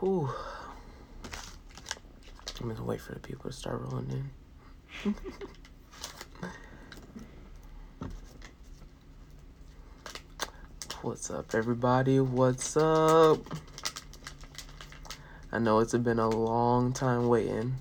[0.00, 0.30] Whew.
[2.60, 4.30] I'm gonna wait for the people to start rolling
[5.04, 5.14] in.
[11.02, 12.20] What's up, everybody?
[12.20, 13.40] What's up?
[15.50, 17.74] I know it's been a long time waiting,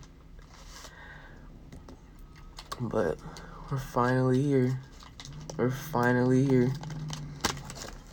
[2.80, 3.20] but
[3.70, 4.80] we're finally here.
[5.56, 6.72] We're finally here.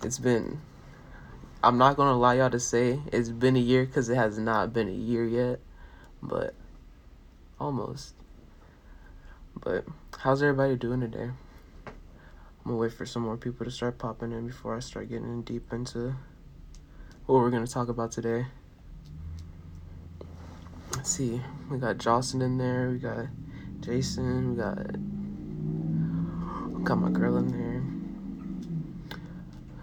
[0.03, 0.61] It's been,
[1.65, 4.75] I'm not gonna allow y'all, to say it's been a year because it has not
[4.75, 5.61] been a year yet,
[6.23, 6.55] but
[7.59, 8.13] almost.
[9.59, 9.87] But
[10.19, 11.31] how's everybody doing today?
[11.87, 11.95] I'm
[12.67, 15.41] gonna wait for some more people to start popping in before I start getting in
[15.41, 16.17] deep into
[17.25, 18.45] what we're gonna talk about today.
[20.95, 23.29] Let's see, we got Jocelyn in there, we got
[23.81, 24.77] Jason, we got
[26.85, 27.83] got my girl in there.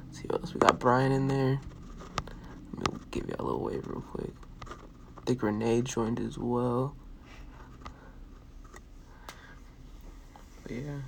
[0.05, 0.77] Let's see what else we got.
[0.77, 1.59] Brian in there.
[3.11, 4.33] Give y'all a little wave real quick.
[5.25, 6.95] Think Renee joined as well.
[10.63, 10.99] But yeah.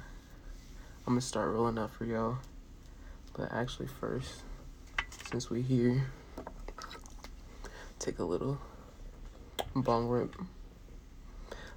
[1.06, 2.38] I'm gonna start rolling up for y'all.
[3.34, 4.44] But actually first,
[5.30, 6.08] since we here,
[8.00, 8.58] take a little
[9.76, 10.36] bong rip.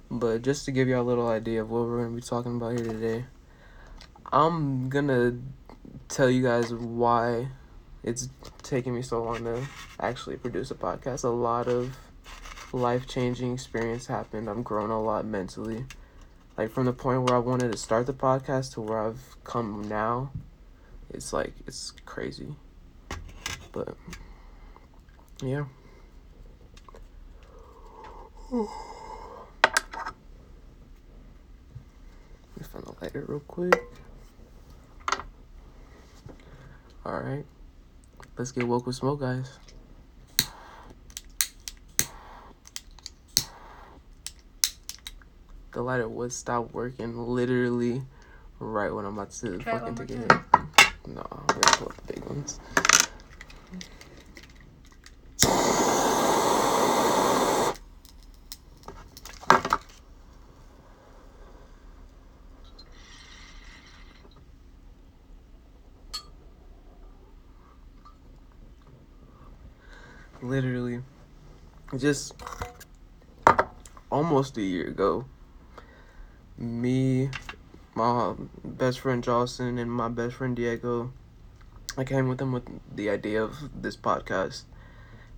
[0.09, 2.77] But just to give y'all a little idea of what we're gonna be talking about
[2.77, 3.25] here today,
[4.31, 5.37] I'm gonna
[6.07, 7.49] tell you guys why
[8.07, 8.29] it's
[8.63, 9.67] taking me so long to
[9.99, 11.23] actually produce a podcast.
[11.23, 11.95] A lot of
[12.73, 14.49] life changing experience happened.
[14.49, 15.85] I'm grown a lot mentally
[16.57, 19.87] like from the point where I wanted to start the podcast to where I've come
[19.87, 20.31] now,
[21.11, 22.55] it's like it's crazy.
[23.71, 23.95] But
[25.43, 25.65] yeah.
[28.51, 28.61] Let
[32.57, 33.79] me find the lighter real quick.
[37.05, 37.45] Alright.
[38.37, 39.59] Let's get woke with smoke, guys.
[45.77, 48.01] the lighter would stop working literally
[48.57, 50.31] right when I'm about to Try fucking take a hit.
[51.05, 52.59] No, to the big ones.
[70.57, 71.03] Literally,
[71.95, 72.33] just
[74.11, 75.25] almost a year ago,
[76.57, 77.29] me,
[77.93, 78.33] my
[78.65, 81.13] best friend Jocelyn, and my best friend Diego.
[81.95, 84.63] I came with them with the idea of this podcast,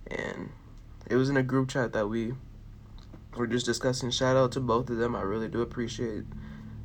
[0.06, 0.52] and
[1.06, 2.32] it was in a group chat that we
[3.36, 4.10] were just discussing.
[4.10, 5.14] Shout out to both of them.
[5.14, 6.24] I really do appreciate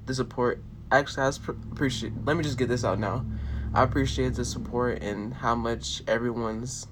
[0.08, 0.62] the support.
[0.92, 1.32] Actually, I
[1.72, 2.12] appreciate.
[2.26, 3.26] Let me just get this out now.
[3.74, 6.88] I appreciate the support and how much everyone's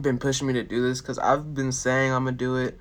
[0.00, 2.78] been pushing me to do this because I've been saying I'm gonna do it.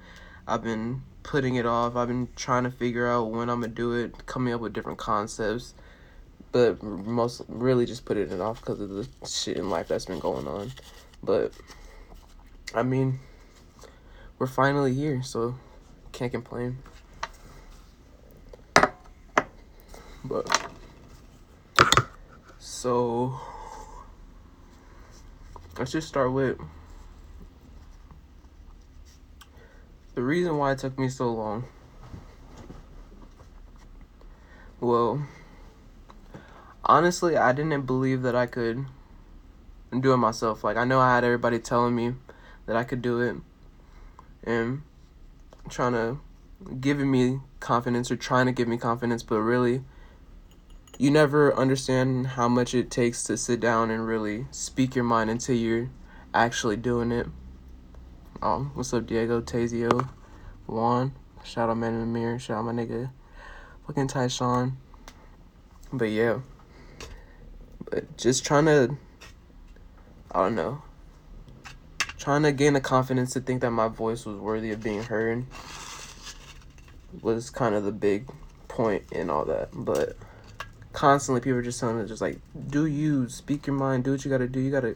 [0.47, 1.95] I've been putting it off.
[1.95, 4.97] I've been trying to figure out when I'm gonna do it, coming up with different
[4.97, 5.73] concepts,
[6.51, 10.19] but most really just putting it off because of the shit in life that's been
[10.19, 10.71] going on.
[11.23, 11.53] But
[12.73, 13.19] I mean,
[14.39, 15.55] we're finally here, so
[16.11, 16.77] can't complain.
[20.23, 20.69] But
[22.59, 23.39] so
[25.77, 26.57] let's just start with
[30.13, 31.65] The reason why it took me so long.
[34.79, 35.25] Well,
[36.83, 38.85] honestly, I didn't believe that I could
[39.97, 40.63] do it myself.
[40.63, 42.15] Like, I know I had everybody telling me
[42.65, 43.37] that I could do it
[44.43, 44.81] and
[45.69, 46.19] trying to
[46.79, 49.83] giving me confidence or trying to give me confidence, but really,
[50.97, 55.29] you never understand how much it takes to sit down and really speak your mind
[55.29, 55.89] until you're
[56.33, 57.27] actually doing it.
[58.43, 60.09] Um, what's up, Diego, Tazio,
[60.65, 61.13] Juan?
[61.43, 62.39] Shout out Man in the Mirror.
[62.39, 63.11] Shout out my nigga,
[63.85, 64.77] fucking Tyshawn.
[65.93, 66.39] But yeah,
[67.91, 68.97] but just trying to,
[70.31, 70.81] I don't know,
[72.17, 75.45] trying to gain the confidence to think that my voice was worthy of being heard
[77.21, 78.27] was kind of the big
[78.67, 79.69] point in all that.
[79.71, 80.17] But
[80.93, 82.39] constantly, people are just telling me, just like,
[82.69, 84.59] do you speak your mind, do what you gotta do.
[84.59, 84.95] You gotta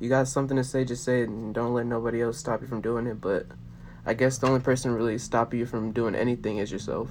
[0.00, 2.66] you got something to say, just say it and don't let nobody else stop you
[2.66, 3.20] from doing it.
[3.20, 3.46] But
[4.06, 7.10] I guess the only person really stopping you from doing anything is yourself.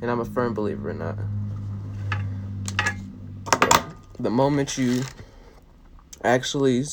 [0.00, 1.16] And I'm a firm believer in that.
[4.18, 5.02] The moment you
[6.24, 6.84] actually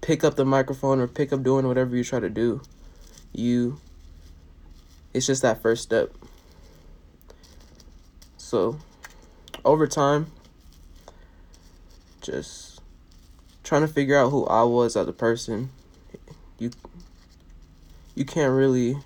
[0.00, 2.62] pick up the microphone or pick up doing whatever you try to do,
[3.32, 3.80] you,
[5.12, 6.12] it's just that first step.
[8.36, 8.78] So,
[9.64, 10.30] over time,
[12.20, 12.71] just
[13.62, 15.70] trying to figure out who I was as a person.
[16.58, 16.70] you
[18.14, 18.96] you can't really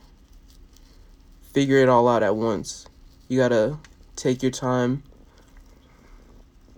[1.53, 2.87] figure it all out at once.
[3.29, 3.79] You gotta
[4.17, 5.03] take your time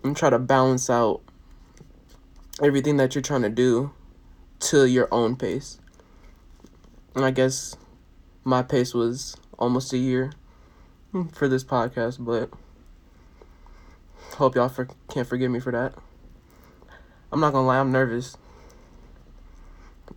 [0.03, 1.21] and try to balance out
[2.63, 3.93] everything that you're trying to do
[4.61, 5.79] to your own pace.
[7.15, 7.77] And I guess
[8.45, 10.33] my pace was almost a year
[11.33, 12.51] for this podcast, but
[14.37, 15.95] hope y'all for, can't forgive me for that.
[17.31, 18.37] I'm not gonna lie, I'm nervous.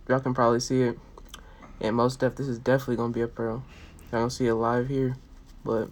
[0.08, 0.98] Y'all can probably see it.
[1.80, 3.62] And most def, this is definitely gonna be a pro.
[4.12, 5.16] I don't see it live here,
[5.64, 5.88] but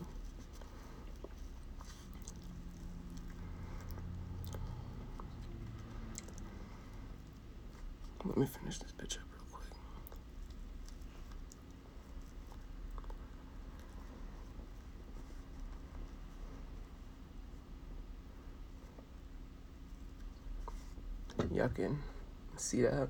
[8.24, 9.70] let me finish this bitch up real quick.
[21.52, 21.98] Y'all can
[22.56, 23.08] see that.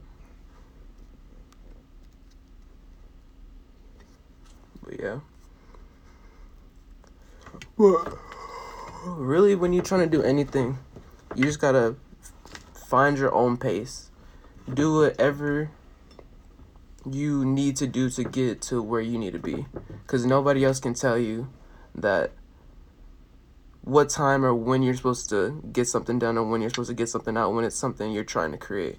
[4.83, 5.21] But yeah.
[7.77, 8.19] But
[9.07, 10.79] really, when you're trying to do anything,
[11.35, 11.97] you just gotta
[12.89, 14.11] find your own pace.
[14.73, 15.71] Do whatever
[17.09, 19.67] you need to do to get to where you need to be.
[20.03, 21.49] Because nobody else can tell you
[21.95, 22.33] that
[23.83, 26.95] what time or when you're supposed to get something done or when you're supposed to
[26.95, 28.99] get something out when it's something you're trying to create.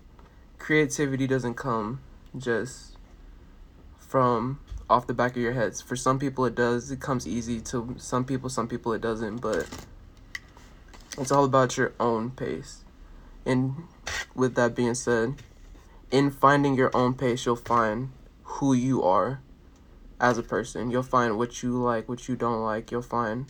[0.57, 2.01] Creativity doesn't come
[2.37, 2.97] just
[3.97, 5.81] from off the back of your heads.
[5.81, 6.91] For some people it does.
[6.91, 9.67] It comes easy to some people, some people it doesn't, but
[11.17, 12.83] it's all about your own pace.
[13.45, 13.83] And
[14.35, 15.35] with that being said,
[16.11, 18.11] in finding your own pace, you'll find
[18.43, 19.41] who you are
[20.19, 20.91] as a person.
[20.91, 22.91] You'll find what you like, what you don't like.
[22.91, 23.47] You'll find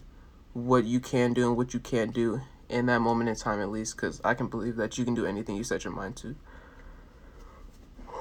[0.53, 3.69] what you can do and what you can't do in that moment in time, at
[3.69, 6.35] least, because I can believe that you can do anything you set your mind to.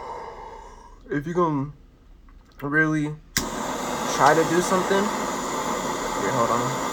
[1.11, 1.35] If you're
[2.61, 3.17] to really
[4.15, 6.90] try to do something, here, hold on.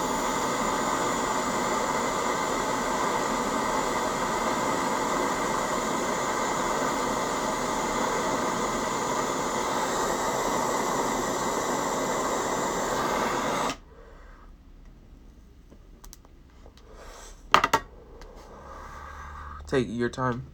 [19.68, 20.48] Take your time.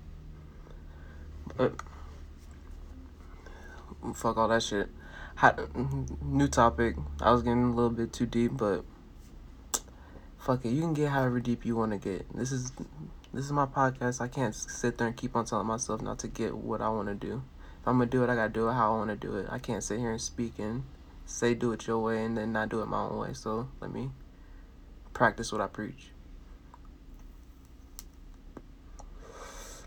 [1.55, 1.73] But
[4.15, 4.89] fuck all that shit.
[5.35, 5.55] How,
[6.21, 6.95] new topic.
[7.21, 8.83] I was getting a little bit too deep, but
[10.37, 10.69] fuck it.
[10.69, 12.25] You can get however deep you want to get.
[12.35, 12.71] This is
[13.33, 14.21] this is my podcast.
[14.21, 17.07] I can't sit there and keep on telling myself not to get what I want
[17.07, 17.43] to do.
[17.81, 19.47] If I'm gonna do it, I gotta do it how I want to do it.
[19.49, 20.83] I can't sit here and speak and
[21.25, 23.33] say do it your way and then not do it my own way.
[23.33, 24.11] So let me
[25.13, 26.12] practice what I preach.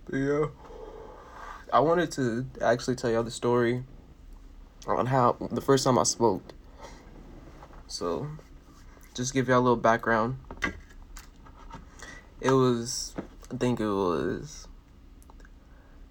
[0.08, 0.46] But yeah.
[1.72, 3.82] I wanted to actually tell y'all the story
[4.86, 6.52] on how the first time I smoked.
[7.88, 8.28] So,
[9.14, 10.38] just give y'all a little background.
[12.40, 13.14] It was,
[13.52, 14.68] I think it was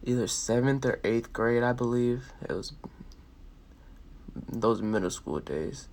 [0.04, 2.34] either seventh or eighth grade, I believe.
[2.42, 2.74] It was
[4.50, 5.88] those middle school days.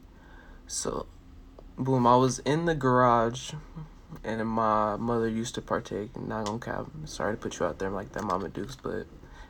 [0.67, 1.07] So,
[1.77, 3.53] boom, I was in the garage
[4.25, 6.17] and my mother used to partake.
[6.17, 6.87] Not gonna cap.
[7.05, 9.07] Sorry to put you out there like that, Mama Dukes, but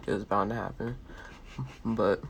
[0.06, 0.96] it was bound to happen.
[1.84, 2.22] But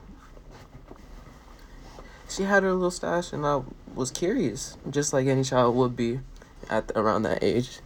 [2.29, 3.63] she had her little stash, and I
[3.95, 6.21] was curious, just like any child would be
[6.69, 7.81] at the, around that age.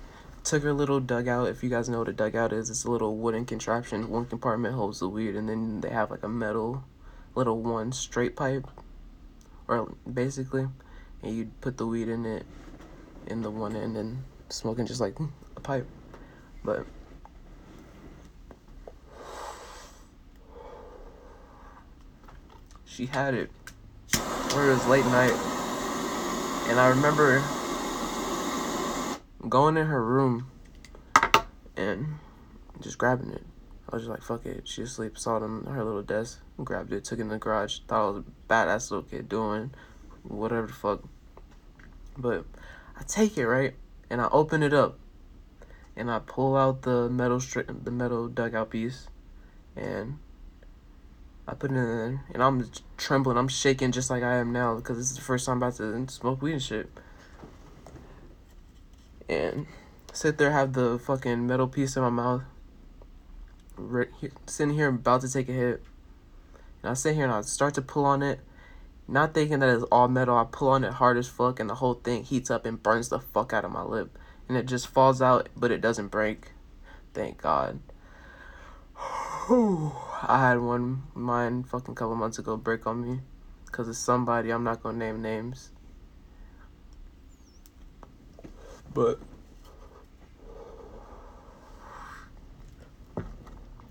[0.45, 1.49] Took her little dugout.
[1.49, 4.09] If you guys know what a dugout is, it's a little wooden contraption.
[4.09, 6.85] One compartment holds the weed, and then they have like a metal
[7.35, 8.67] little one straight pipe,
[9.69, 10.69] or basically,
[11.23, 12.47] and you put the weed in it
[13.27, 15.17] in the one end and smoking just like
[15.57, 15.87] a pipe.
[16.65, 16.87] But
[22.85, 23.51] she had it
[24.53, 25.35] where it was late night.
[26.69, 27.43] And I remember
[29.49, 30.51] going in her room
[31.77, 32.07] and
[32.81, 33.45] just grabbing it.
[33.89, 34.67] I was just like, fuck it.
[34.67, 37.81] She asleep, saw it on her little desk, grabbed it, took it in the garage,
[37.87, 39.71] thought I was a badass little kid doing
[40.25, 41.05] whatever the fuck.
[42.17, 42.45] But
[42.99, 43.75] I take it, right?
[44.11, 44.99] And I open it up
[45.97, 49.09] and I pull out the metal stri- the metal dugout piece
[49.75, 50.19] and
[51.49, 54.77] I put it in there and I'm trembling, I'm shaking just like I am now
[54.77, 56.91] because this is the first time I'm about to smoke weed and shit.
[59.29, 59.67] And
[60.13, 62.43] sit there, have the fucking metal piece in my mouth,
[63.77, 65.83] right here, sitting here about to take a hit.
[66.83, 68.41] And I sit here and I start to pull on it
[69.09, 71.77] not thinking that it's all metal, I pull on it hard as fuck and the
[71.77, 74.19] whole thing heats up and burns the fuck out of my lip.
[74.49, 76.53] And it just falls out, but it doesn't break.
[77.15, 77.81] Thank God.
[79.49, 83.21] I had one mine fucking couple months ago break on me
[83.67, 84.51] because of somebody.
[84.51, 85.71] I'm not gonna name names.
[88.93, 89.21] But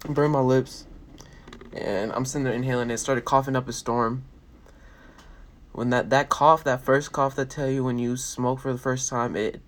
[0.09, 0.87] burn my lips
[1.73, 4.25] and I'm sitting there inhaling it, started coughing up a storm.
[5.75, 8.79] When that, that cough, that first cough that tell you when you smoke for the
[8.79, 9.59] first time, it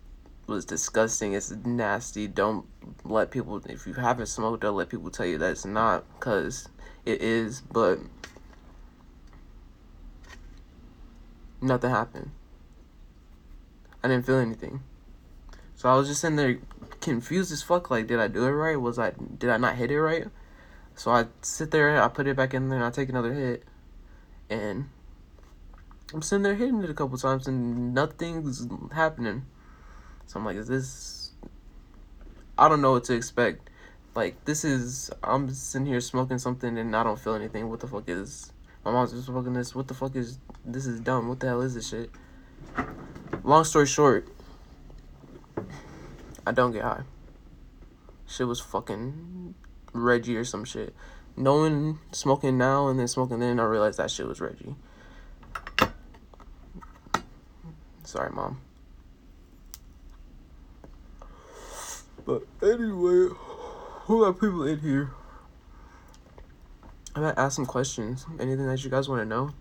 [0.48, 1.34] was disgusting.
[1.34, 2.30] It's nasty.
[2.30, 2.66] Don't
[3.04, 6.70] let people, if you haven't smoked, don't let people tell you that it's not, because
[7.06, 8.00] it is, but
[11.60, 12.32] nothing happened.
[14.02, 14.84] I didn't feel anything.
[15.76, 16.60] So I was just in there
[17.02, 17.92] confused as fuck.
[17.92, 18.80] Like, did I do it right?
[18.80, 20.28] Was I, did I not hit it right?
[20.96, 23.66] So I sit there, I put it back in there, and I take another hit,
[24.50, 24.88] and
[26.14, 29.46] I'm sitting there hitting it a couple times, and nothing's happening.
[30.26, 31.32] So I'm like, is this?
[32.58, 33.70] I don't know what to expect.
[34.16, 37.70] Like this is, I'm sitting here smoking something, and I don't feel anything.
[37.70, 38.52] What the fuck is?
[38.86, 39.76] My mom's just smoking this.
[39.76, 40.40] What the fuck is?
[40.66, 41.28] This is dumb.
[41.28, 42.10] What the hell is this shit?
[43.44, 44.28] Long story short,
[46.46, 47.04] I don't get high.
[48.26, 49.56] Shit was fucking
[49.94, 50.96] Reggie or some shit.
[51.36, 54.76] Knowing smoking now and then smoking then, I realized that shit was Reggie.
[58.08, 58.62] Sorry, mom.
[62.26, 63.36] But anyway,
[64.06, 65.12] who got people in here?
[67.14, 68.26] I might ask some questions.
[68.40, 69.52] Anything that you guys want to know?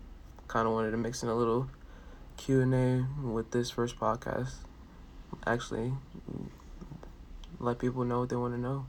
[0.47, 1.69] Kind of wanted to mix in a little
[2.37, 4.53] Q and A with this first podcast.
[5.45, 5.91] Actually,
[7.59, 8.85] let people know what they want to know.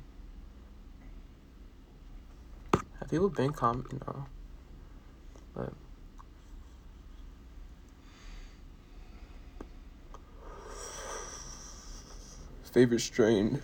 [3.00, 4.00] Have people been commenting?
[4.07, 4.27] No.
[5.53, 5.73] But.
[12.72, 13.62] Favorite strain.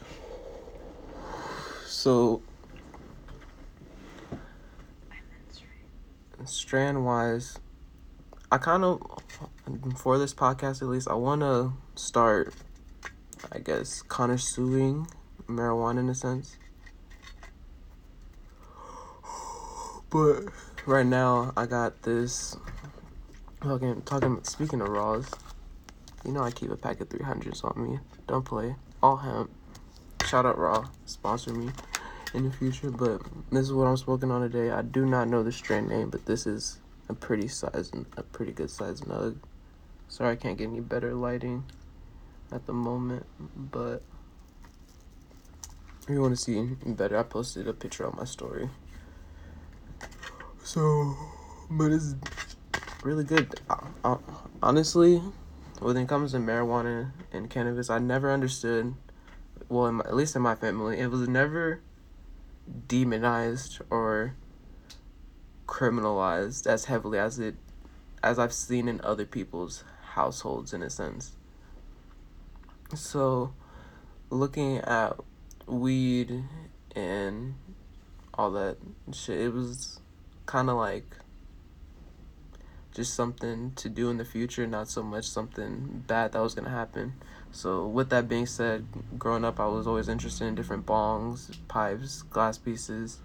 [1.86, 2.42] So.
[6.46, 7.58] Strand wise,
[8.52, 9.00] I kind of,
[9.96, 12.52] for this podcast at least, I want to start,
[13.50, 15.08] I guess, connoisseuring
[15.48, 16.58] marijuana in a sense.
[20.10, 20.44] But
[20.84, 22.58] right now, I got this.
[23.62, 24.44] Talking, talking.
[24.44, 25.30] Speaking of raws,
[26.26, 27.98] you know I keep a pack of 300s on me.
[28.28, 28.76] Don't play.
[29.04, 29.50] All hemp.
[30.24, 30.88] Shout out raw.
[31.04, 31.70] Sponsor me
[32.32, 32.90] in the future.
[32.90, 33.20] But
[33.52, 34.70] this is what I'm smoking on today.
[34.70, 36.78] I do not know the strain name, but this is
[37.10, 39.36] a pretty size, a pretty good size nug.
[40.08, 41.64] Sorry, I can't get any better lighting
[42.50, 43.26] at the moment,
[43.70, 44.00] but
[46.04, 48.70] if you want to see better, I posted a picture on my story.
[50.62, 51.14] So,
[51.68, 52.14] but it's
[53.02, 53.60] really good.
[54.02, 54.16] Uh,
[54.62, 55.20] honestly,
[55.80, 58.94] when it comes to marijuana and cannabis, I never understood.
[59.68, 61.80] Well, my, at least in my family, it was never
[62.88, 64.34] demonized or
[65.66, 67.56] criminalized as heavily as it
[68.22, 71.32] as I've seen in other people's households in a sense.
[72.94, 73.52] So
[74.30, 75.16] looking at
[75.66, 76.44] weed
[76.94, 77.54] and
[78.32, 78.78] all that
[79.12, 80.00] shit, it was
[80.46, 81.16] kind of like
[82.94, 86.64] just something to do in the future, not so much something bad that was going
[86.64, 87.14] to happen.
[87.50, 88.86] So, with that being said,
[89.18, 93.20] growing up, I was always interested in different bongs, pipes, glass pieces,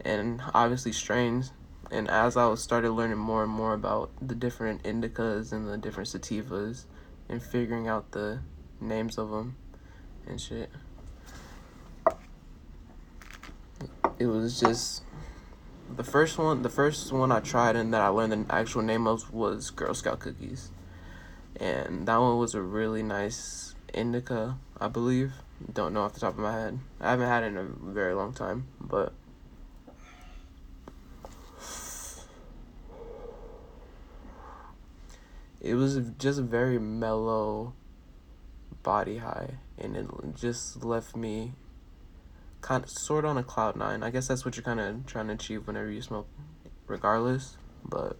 [0.00, 1.52] and obviously strains.
[1.90, 5.76] And as I was started learning more and more about the different indicas and the
[5.78, 6.84] different sativas,
[7.28, 8.40] and figuring out the
[8.80, 9.56] names of them
[10.26, 10.70] and shit,
[14.18, 15.02] it was just
[15.96, 19.06] the first one the first one I tried and that I learned the actual name
[19.06, 20.70] of was Girl Scout cookies.
[21.56, 25.32] And that one was a really nice indica, I believe.
[25.72, 26.78] Don't know off the top of my head.
[27.00, 29.12] I haven't had it in a very long time, but
[35.60, 37.72] it was just a very mellow
[38.84, 41.52] body high and it just left me
[42.60, 44.02] kind of sort of on a cloud nine.
[44.02, 46.28] I guess that's what you're kind of trying to achieve whenever you smoke,
[46.86, 47.56] regardless.
[47.84, 48.16] But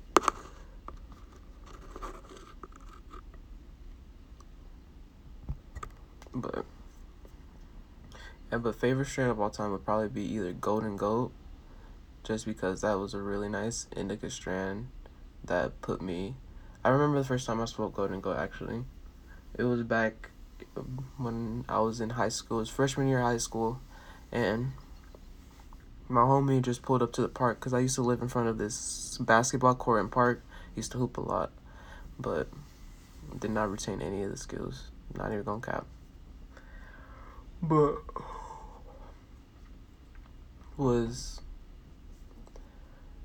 [6.34, 6.64] but
[8.50, 11.32] yeah, but favorite strain of all time would probably be either Golden Goat,
[12.22, 14.88] just because that was a really nice indica strand
[15.44, 16.36] that put me.
[16.84, 18.84] I remember the first time I smoked Golden Goat actually.
[19.58, 20.30] It was back
[20.76, 22.58] um, when I was in high school.
[22.58, 23.80] It was freshman year of high school
[24.32, 24.72] and
[26.08, 28.48] my homie just pulled up to the park because I used to live in front
[28.48, 30.42] of this basketball court and park.
[30.74, 31.50] Used to hoop a lot,
[32.18, 32.48] but
[33.38, 34.90] did not retain any of the skills.
[35.16, 35.86] Not even gonna cap.
[37.60, 37.96] But
[40.76, 41.40] was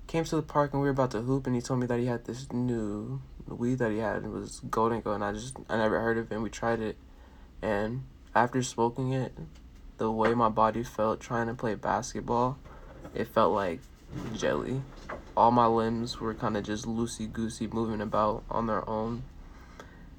[0.07, 1.99] came to the park and we were about to hoop, and he told me that
[1.99, 4.23] he had this new weed that he had.
[4.23, 6.35] It was Golden Go, and I just I never heard of it.
[6.35, 6.97] And we tried it,
[7.61, 8.03] and
[8.35, 9.33] after smoking it,
[9.97, 12.57] the way my body felt trying to play basketball,
[13.13, 13.79] it felt like
[14.35, 14.81] jelly.
[15.35, 19.23] All my limbs were kind of just loosey goosey, moving about on their own.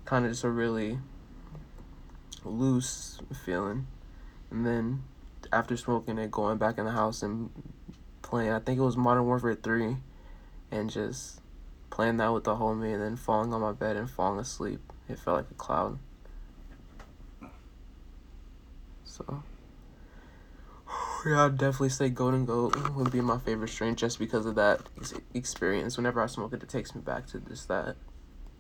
[0.05, 0.99] Kind of just a really
[2.45, 3.87] loose feeling.
[4.51, 5.05] And then
[5.53, 7.51] after smoking it, going back in the house and
[8.23, 9.97] playing, I think it was Modern Warfare 3,
[10.71, 11.41] and just
[11.91, 14.81] playing that with the homie and then falling on my bed and falling asleep.
[15.09, 15.99] It felt like a cloud.
[19.05, 19.43] So,
[21.27, 24.81] yeah, I'd definitely say Golden Goat would be my favorite strain just because of that
[24.99, 25.97] ex- experience.
[25.97, 27.97] Whenever I smoke it, it takes me back to just that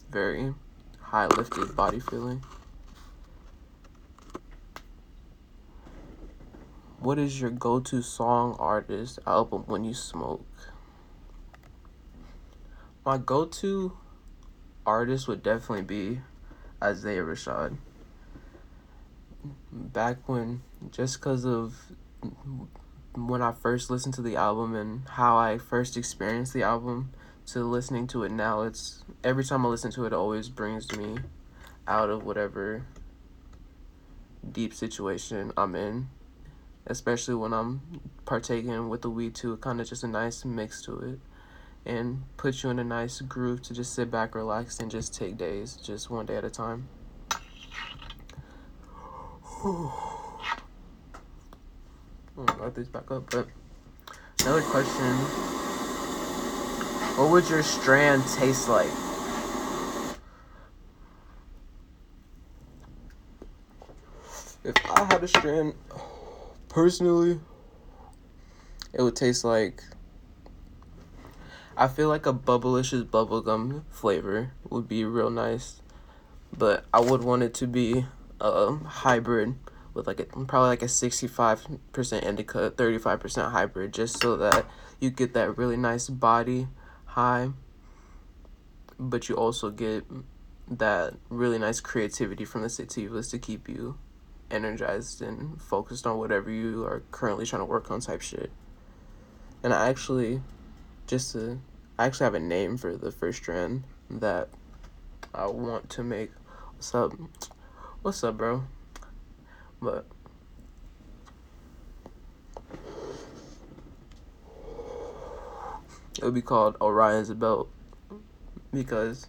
[0.09, 0.55] very
[1.01, 2.43] high lifted body feeling.
[7.01, 10.47] What is your go to song, artist, album when you smoke?
[13.05, 13.99] My go to
[14.87, 16.21] artist would definitely be
[16.83, 17.77] Isaiah Rashad.
[19.71, 21.93] Back when, just because of
[23.15, 27.13] when I first listened to the album and how I first experienced the album
[27.47, 30.91] to listening to it now, it's every time I listen to it, it always brings
[30.97, 31.19] me
[31.87, 32.87] out of whatever
[34.53, 36.09] deep situation I'm in
[36.87, 37.81] especially when I'm
[38.25, 39.53] partaking with the weed too.
[39.55, 41.19] It kind of just a nice mix to it,
[41.89, 45.37] and put you in a nice groove to just sit back, relax, and just take
[45.37, 46.89] days, just one day at a time.
[52.37, 53.47] Oh, Let this back up, but
[54.41, 55.15] another question:
[57.17, 58.91] What would your strand taste like?
[64.65, 65.75] If I had a strand
[66.69, 67.39] personally,
[68.93, 69.85] it would taste like.
[71.77, 75.83] I feel like a bubblicious bubblegum flavor would be real nice,
[76.57, 78.07] but I would want it to be
[78.41, 79.55] a hybrid
[79.95, 84.67] with like a, probably like a 65% indica, 35% hybrid, just so that
[85.01, 86.69] you get that really nice body
[87.07, 87.51] high,
[88.99, 90.05] but you also get
[90.69, 93.99] that really nice creativity from the sativas to keep you
[94.51, 98.51] energized and focused on whatever you are currently trying to work on type shit.
[99.63, 100.43] And I actually
[101.07, 101.61] just to
[101.99, 104.49] I actually have a name for the first strand that
[105.33, 106.33] I want to make.
[106.75, 107.13] What's up?
[108.03, 108.65] What's up, bro?
[109.85, 110.07] But
[116.19, 117.69] it would be called Orion's Belt
[118.73, 119.29] because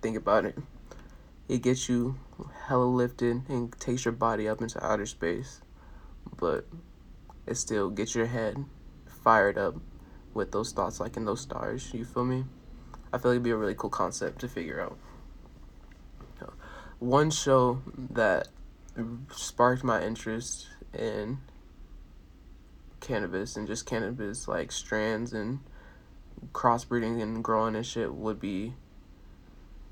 [0.00, 0.56] think about it.
[1.48, 2.18] It gets you
[2.66, 5.60] hella lifted and takes your body up into outer space,
[6.38, 6.66] but
[7.46, 8.64] it still gets your head
[9.06, 9.74] fired up
[10.32, 11.92] with those thoughts like in those stars.
[11.92, 12.46] You feel me?
[13.12, 14.96] I feel like it'd be a really cool concept to figure out.
[17.00, 18.48] One show that
[19.32, 21.38] sparked my interest in
[23.00, 25.60] cannabis and just cannabis like strands and
[26.52, 28.74] crossbreeding and growing and shit would be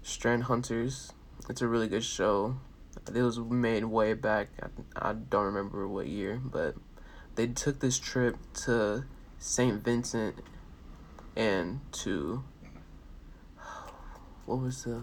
[0.02, 1.12] Strand Hunters
[1.48, 2.56] it's a really good show.
[3.12, 4.48] It was made way back.
[4.62, 6.76] I, I don't remember what year, but
[7.34, 9.04] they took this trip to
[9.38, 9.82] St.
[9.82, 10.36] Vincent
[11.34, 12.44] and to
[14.46, 15.02] what was the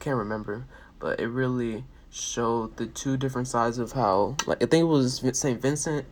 [0.00, 0.66] can't remember,
[0.98, 5.22] but it really showed the two different sides of how like I think it was
[5.32, 5.60] St.
[5.60, 6.06] Vincent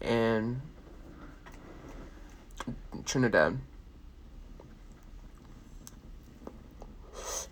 [0.00, 0.60] and
[3.04, 3.58] Trinidad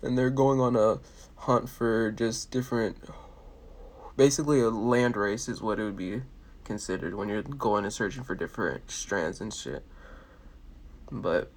[0.01, 0.99] and they're going on a
[1.41, 2.97] hunt for just different
[4.17, 6.21] basically a land race is what it would be
[6.63, 9.85] considered when you're going and searching for different strands and shit
[11.11, 11.51] but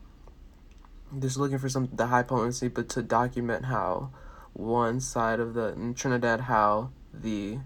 [1.18, 4.10] just looking for some the high potency but to document how
[4.54, 7.58] one side of the in Trinidad how the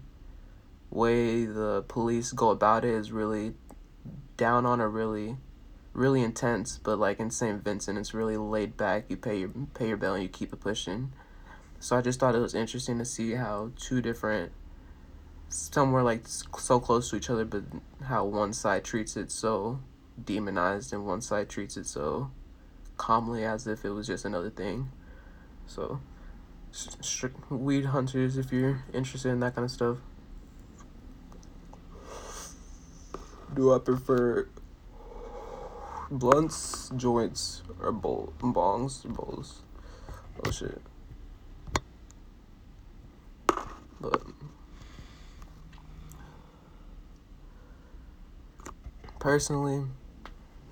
[0.89, 3.53] way the police go about it is really
[4.37, 5.37] down on a really
[5.93, 7.63] really intense, but like in St.
[7.63, 9.05] Vincent, it's really laid back.
[9.09, 11.11] You pay your pay your bill and you keep it pushing.
[11.79, 14.51] So I just thought it was interesting to see how two different,
[15.47, 17.63] somewhere like so close to each other, but
[18.05, 19.79] how one side treats it so
[20.23, 22.31] demonized and one side treats it so
[22.97, 24.91] calmly as if it was just another thing.
[25.67, 26.01] So,
[27.49, 29.97] weed hunters, if you're interested in that kind of stuff.
[33.53, 34.47] Do I prefer
[36.11, 39.61] blunts, joints, or bowl, bongs, bowls.
[40.45, 40.81] Oh shit.
[44.01, 44.21] But
[49.19, 49.85] personally,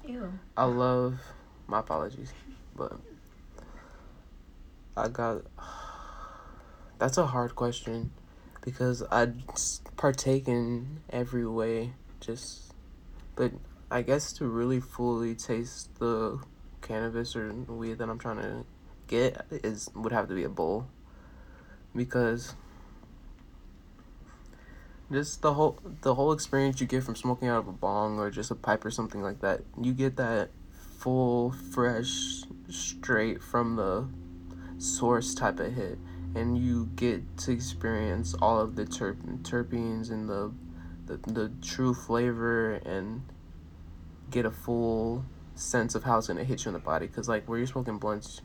[0.06, 0.32] Ew.
[0.56, 1.20] I love
[1.68, 2.34] my apologies,
[2.76, 2.94] but
[4.96, 5.44] I got
[7.00, 8.12] that's a hard question
[8.62, 9.30] because I
[9.96, 12.74] partake in every way just
[13.36, 13.52] but
[13.90, 16.40] I guess to really fully taste the
[16.82, 18.66] cannabis or weed that I'm trying to
[19.08, 20.88] get is would have to be a bowl
[21.96, 22.54] because
[25.12, 28.30] just the whole the whole experience you get from smoking out of a bong or
[28.30, 30.50] just a pipe or something like that you get that
[30.98, 34.08] full fresh straight from the
[34.78, 35.98] source type of hit
[36.38, 40.52] and you get to experience all of the terp- terpenes and the,
[41.06, 43.24] the the true flavor and
[44.30, 47.08] get a full sense of how it's gonna hit you in the body.
[47.08, 48.42] Because like where you're smoking blunts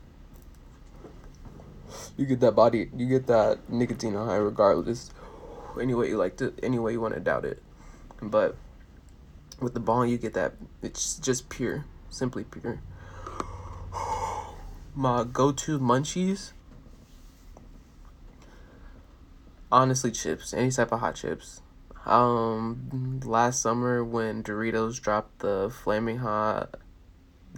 [2.17, 5.11] you get that body you get that nicotine high regardless
[5.79, 7.61] any way you like to any way you want to doubt it.
[8.21, 8.55] But
[9.59, 12.81] with the bong you get that it's just pure simply pure.
[14.95, 16.53] My go-to munchies
[19.73, 21.61] honestly chips any type of hot chips
[22.05, 26.75] um last summer when doritos dropped the flaming hot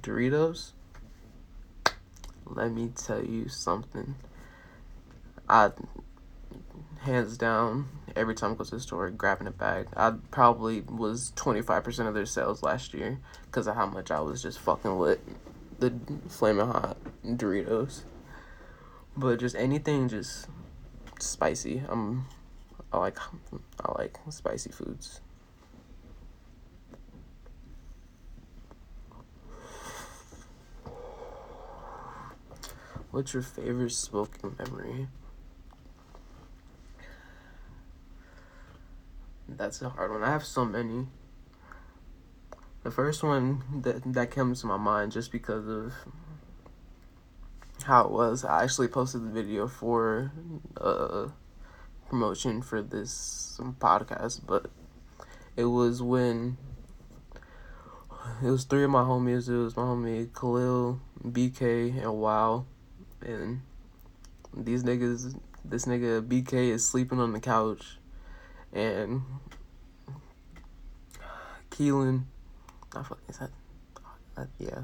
[0.02, 0.72] doritos
[2.46, 4.16] let me tell you something
[5.50, 5.70] i
[7.02, 9.88] hands down every time I go to the store grabbing a bag.
[9.96, 14.42] I probably was 25% of their sales last year because of how much I was
[14.42, 15.20] just fucking with
[15.80, 15.94] the
[16.28, 18.04] flaming hot Doritos.
[19.16, 20.48] But just anything just
[21.22, 21.84] spicy.
[21.88, 22.26] I'm
[22.92, 23.18] I like
[23.84, 25.22] I like spicy foods.
[33.12, 35.08] What's your favorite smoking memory?
[39.48, 40.24] That's a hard one.
[40.24, 41.08] I have so many.
[42.84, 45.94] The first one that that comes to my mind just because of
[47.86, 48.44] how it was.
[48.44, 50.32] I actually posted the video for
[50.80, 51.28] uh
[52.10, 54.70] promotion for this podcast, but
[55.56, 56.58] it was when
[58.44, 59.48] it was three of my homies.
[59.50, 62.66] It was my homie Khalil, BK, and Wow,
[63.22, 63.62] and
[64.54, 65.40] these niggas.
[65.64, 67.98] This nigga BK is sleeping on the couch,
[68.72, 69.24] and
[71.72, 72.24] Keelan,
[72.96, 73.50] I fucking is that,
[74.36, 74.84] that, yeah.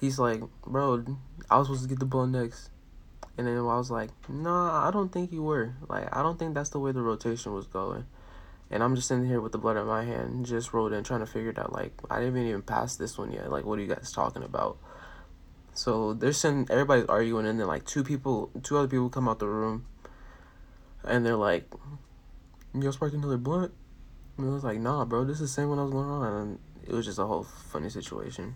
[0.00, 1.04] He's like, bro,
[1.50, 2.70] I was supposed to get the ball next.
[3.36, 5.74] And then I was like, nah, I don't think you were.
[5.88, 8.04] Like, I don't think that's the way the rotation was going.
[8.70, 11.20] And I'm just sitting here with the blood in my hand, just rolled in, trying
[11.20, 11.72] to figure it out.
[11.72, 13.50] Like, I didn't even pass this one yet.
[13.50, 14.78] Like, what are you guys talking about?
[15.74, 19.40] So they're sitting, everybody's arguing, and then like two people, two other people come out
[19.40, 19.86] the room,
[21.02, 21.68] and they're like,
[22.72, 23.72] "Yo, sparking another blunt."
[24.38, 26.32] And I was like, "Nah, bro, this is the same one I was going on."
[26.32, 28.54] And it was just a whole funny situation.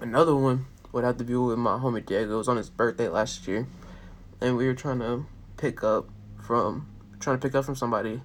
[0.00, 2.34] Another one would have to be with my homie Diego.
[2.34, 3.66] It was on his birthday last year,
[4.42, 5.24] and we were trying to
[5.56, 6.08] pick up
[6.42, 6.86] from
[7.18, 8.20] trying to pick up from somebody,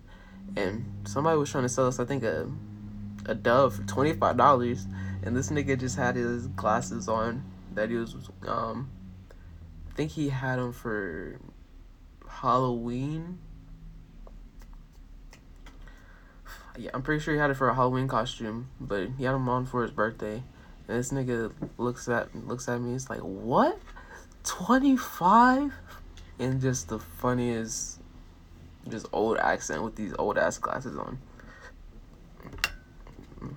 [0.58, 2.52] and somebody was trying to sell us, I think, a
[3.26, 4.86] a dove for twenty five dollars,
[5.24, 8.90] and this nigga just had his glasses on that he was um,
[9.90, 11.40] I think he had them for
[12.28, 13.40] Halloween.
[16.78, 19.50] Yeah, I'm pretty sure he had it for a Halloween costume, but he had them
[19.50, 20.42] on for his birthday.
[20.88, 22.94] And this nigga looks at looks at me.
[22.96, 23.80] It's like what,
[24.44, 25.74] twenty five,
[26.40, 28.02] and just the funniest,
[28.90, 31.20] just old accent with these old ass glasses on.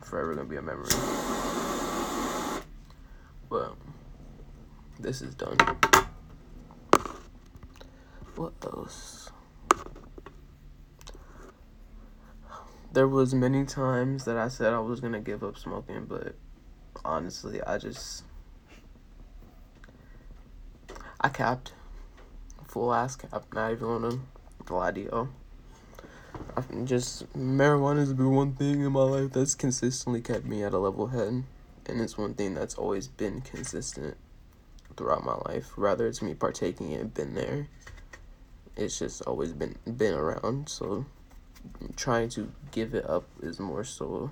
[0.02, 0.88] Forever gonna be a memory.
[3.48, 3.74] But
[4.98, 5.56] this is done.
[8.36, 9.30] What else?
[12.92, 16.34] There was many times that I said I was gonna give up smoking, but
[17.04, 18.24] honestly, I just
[21.20, 21.72] I capped.
[22.68, 24.18] Full ass cap, not even gonna
[24.68, 25.28] lie to you.
[26.56, 30.72] I just marijuana has been one thing in my life that's consistently kept me at
[30.72, 31.44] a level head,
[31.86, 34.16] and it's one thing that's always been consistent
[34.96, 35.72] throughout my life.
[35.76, 37.68] Rather it's me partaking in it, been there.
[38.76, 40.68] It's just always been been around.
[40.68, 41.06] So
[41.96, 44.30] trying to give it up is more so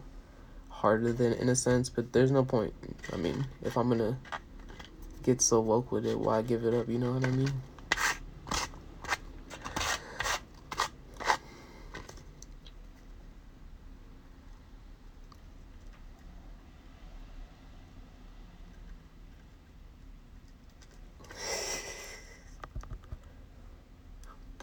[0.83, 2.75] harder than in a sense, but there's no point.
[3.13, 4.19] I mean, if I'm gonna
[5.23, 6.89] get so woke with it, why give it up?
[6.89, 7.53] You know what I mean?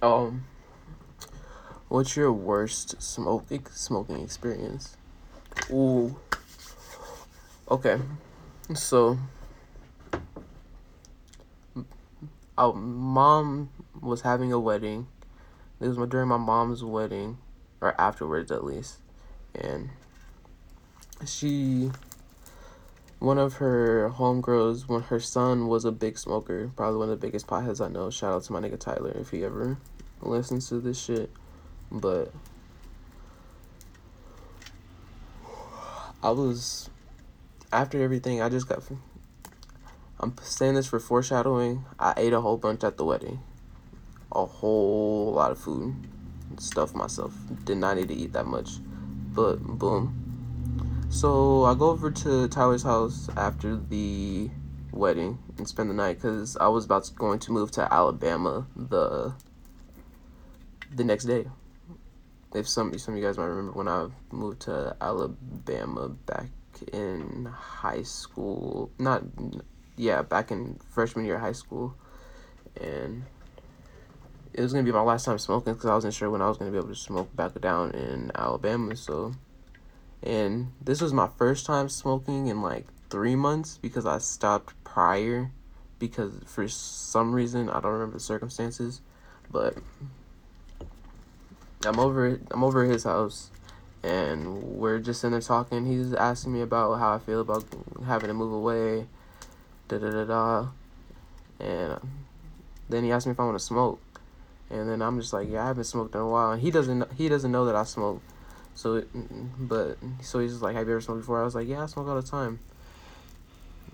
[0.02, 0.46] Um,
[1.88, 4.99] what's your worst smoking smoking experience?
[5.72, 6.16] Ooh.
[7.70, 8.00] Okay,
[8.74, 9.18] so
[12.58, 13.70] our mom
[14.02, 15.06] was having a wedding.
[15.80, 17.38] It was during my mom's wedding,
[17.82, 18.98] or afterwards at least,
[19.54, 19.90] and
[21.26, 21.92] she,
[23.20, 27.28] one of her homegirls, when her son was a big smoker, probably one of the
[27.28, 28.10] biggest potheads I know.
[28.10, 29.78] Shout out to my nigga Tyler if he ever
[30.22, 31.30] listens to this shit,
[31.92, 32.34] but
[36.22, 36.90] I was
[37.72, 38.42] after everything.
[38.42, 38.84] I just got.
[40.20, 41.86] I'm saying this for foreshadowing.
[41.98, 43.40] I ate a whole bunch at the wedding,
[44.32, 45.96] a whole lot of food,
[46.58, 47.34] stuff myself.
[47.64, 48.80] Did not need to eat that much,
[49.34, 51.08] but boom.
[51.10, 54.50] So I go over to Tyler's house after the
[54.92, 58.68] wedding and spend the night because I was about to, going to move to Alabama
[58.76, 59.34] the
[60.94, 61.46] the next day.
[62.54, 66.50] If some some of you guys might remember when I moved to Alabama back
[66.92, 69.24] in high school, not
[69.96, 71.94] yeah, back in freshman year of high school,
[72.80, 73.24] and
[74.54, 76.58] it was gonna be my last time smoking because I wasn't sure when I was
[76.58, 78.96] gonna be able to smoke back down in Alabama.
[78.96, 79.34] So,
[80.24, 85.52] and this was my first time smoking in like three months because I stopped prior
[86.00, 89.02] because for some reason I don't remember the circumstances,
[89.52, 89.78] but
[91.86, 93.52] I'm over I'm over his house
[94.04, 95.86] and we're just in there talking.
[95.86, 97.65] He's asking me about how I feel about
[98.06, 99.08] having to move away,
[99.88, 100.68] da da da da,
[101.60, 102.00] and
[102.89, 104.02] then he asked me if I want to smoke,
[104.70, 106.52] and then I'm just like, yeah, I haven't smoked in a while.
[106.52, 108.22] And he doesn't he doesn't know that I smoke,
[108.76, 109.04] so
[109.58, 111.42] but so he's like, have you ever smoked before?
[111.42, 112.60] I was like, yeah, I smoke all the time.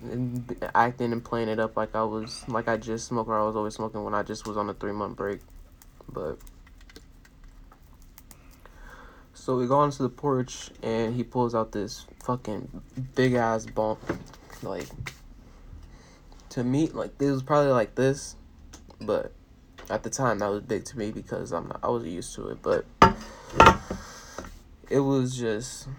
[0.03, 3.45] And acting and playing it up like I was like I just smoked or I
[3.45, 5.39] was always smoking when I just was on a three month break,
[6.11, 6.37] but.
[9.45, 12.81] So we go onto the porch and he pulls out this fucking
[13.13, 13.99] big ass bump.
[14.63, 14.87] Like
[16.49, 18.37] to me, like it was probably like this,
[18.99, 19.33] but
[19.87, 22.47] at the time that was big to me because I'm not, I wasn't used to
[22.47, 22.85] it, but
[24.89, 25.89] it was just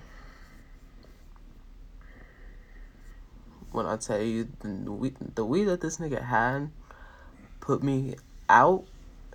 [3.71, 6.73] when I tell you the weed, the weed that this nigga had
[7.61, 8.17] put me
[8.49, 8.87] out,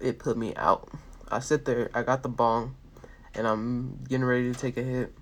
[0.02, 0.89] it put me out.
[1.30, 2.76] I sit there, I got the bong
[3.36, 5.13] and I'm getting ready to take a hit.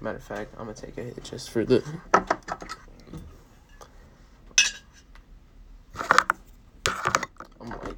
[0.00, 1.84] Matter of fact, I'm gonna take a hit just for the.
[7.60, 7.96] I'm like.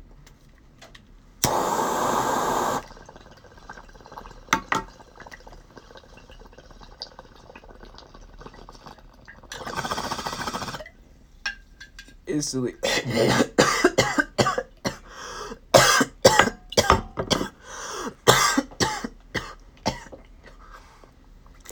[12.26, 12.74] Instantly.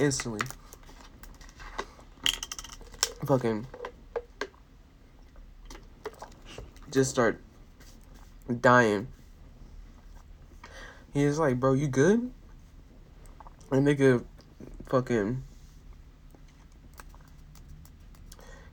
[0.03, 0.45] Instantly
[3.25, 3.65] fucking
[6.91, 7.41] just start
[8.61, 9.07] dying.
[11.15, 12.33] He's like, bro, you good?
[13.71, 14.25] And nigga
[14.89, 15.45] fucking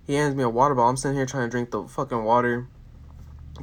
[0.08, 0.90] he hands me a water bottle.
[0.90, 2.68] I'm sitting here trying to drink the fucking water.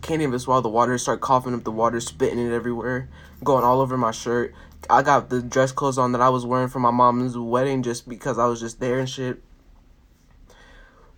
[0.02, 0.96] can't even swallow the water.
[0.98, 3.09] Start coughing up the water, spitting it everywhere,
[3.42, 4.55] going all over my shirt.
[4.90, 8.09] I got the dress clothes on that I was wearing for my mom's wedding just
[8.09, 9.42] because I was just there and shit.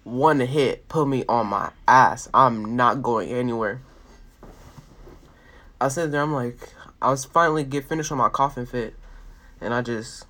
[0.05, 2.29] One hit put me on my ass.
[2.33, 3.83] I'm not going anywhere.
[5.81, 8.95] I sit there, I'm like, I was finally get finished on my coughing fit,
[9.61, 10.27] and I just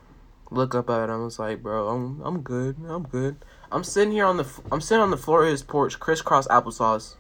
[0.51, 1.11] look up at him.
[1.11, 2.77] I was like, bro, I'm I'm good.
[2.89, 3.37] I'm good.
[3.73, 7.15] I'm sitting here on the I'm sitting on the floor of his porch, crisscross applesauce,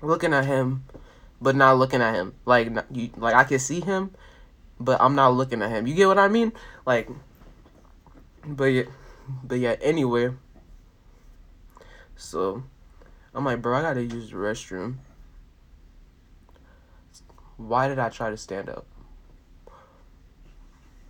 [0.00, 0.84] looking at him,
[1.40, 2.34] but not looking at him.
[2.44, 4.14] Like you, like I can see him,
[4.84, 5.86] but I'm not looking at him.
[5.86, 6.52] You get what I mean?
[6.86, 7.08] Like,
[8.44, 8.82] but yeah,
[9.44, 9.76] but yeah.
[9.80, 10.30] Anyway,
[12.16, 12.64] so
[13.34, 14.96] I'm like, bro, I gotta use the restroom.
[17.56, 18.86] Why did I try to stand up?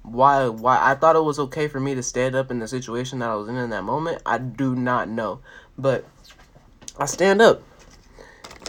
[0.02, 0.48] Why?
[0.48, 0.78] Why?
[0.80, 3.34] I thought it was okay for me to stand up in the situation that I
[3.34, 4.20] was in in that moment.
[4.26, 5.40] I do not know,
[5.78, 6.04] but
[6.98, 7.62] I stand up,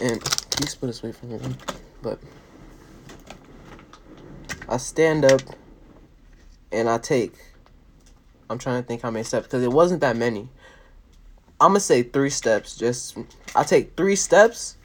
[0.00, 1.56] and please put us away from him,
[2.02, 2.18] but.
[4.68, 5.42] I stand up
[6.72, 7.34] and I take.
[8.48, 10.48] I'm trying to think how many steps because it wasn't that many.
[11.60, 12.76] I'm gonna say three steps.
[12.76, 13.16] Just
[13.54, 14.76] I take three steps,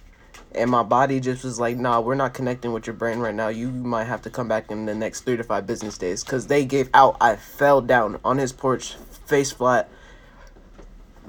[0.54, 3.48] and my body just was like, "Nah, we're not connecting with your brain right now.
[3.48, 6.48] You might have to come back in the next three to five business days." Cause
[6.48, 7.18] they gave out.
[7.20, 9.90] I fell down on his porch, face flat,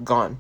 [0.05, 0.39] gone.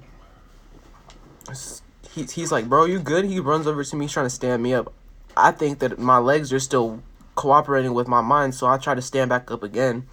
[2.13, 4.75] He, he's like, "Bro, you good?" He runs over to me, trying to stand me
[4.75, 4.93] up.
[5.37, 7.03] I think that my legs are still
[7.35, 10.07] cooperating with my mind, so I try to stand back up again.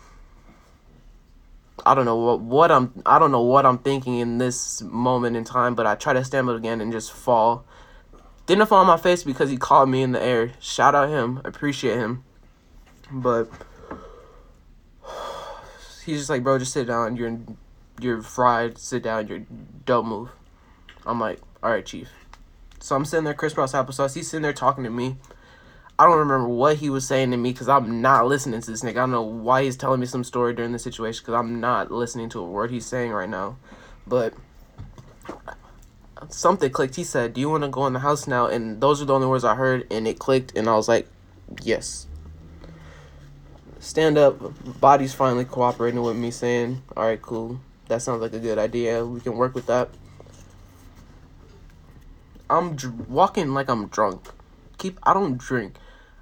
[1.85, 5.35] I don't know what what I'm I don't know what I'm thinking in this moment
[5.35, 7.65] in time, but I try to stand up again and just fall.
[8.45, 10.53] Didn't fall on my face because he caught me in the air.
[10.59, 12.23] Shout out him, appreciate him.
[13.11, 13.49] But
[16.05, 17.15] he's just like, bro, just sit down.
[17.15, 17.39] You're
[17.99, 18.77] you're fried.
[18.77, 19.27] Sit down.
[19.27, 19.43] You're
[19.85, 20.29] don't move.
[21.05, 22.09] I'm like, all right, chief.
[22.79, 24.15] So I'm sitting there, crisscross applesauce.
[24.15, 25.17] He's sitting there talking to me.
[25.99, 28.83] I don't remember what he was saying to me because I'm not listening to this
[28.83, 28.91] nigga.
[28.91, 31.91] I don't know why he's telling me some story during the situation because I'm not
[31.91, 33.57] listening to a word he's saying right now.
[34.05, 34.35] But
[36.29, 36.97] something clicked.
[36.97, 38.45] He said, Do you want to go in the house now?
[38.45, 39.87] And those are the only words I heard.
[39.89, 40.55] And it clicked.
[40.55, 41.07] And I was like,
[41.63, 42.05] Yes.
[43.79, 44.39] Stand up.
[44.79, 47.59] Body's finally cooperating with me, saying, All right, cool.
[47.87, 49.03] That sounds like a good idea.
[49.03, 49.89] We can work with that.
[52.49, 54.29] I'm dr- walking like I'm drunk.
[54.77, 54.99] Keep.
[55.03, 55.75] I don't drink.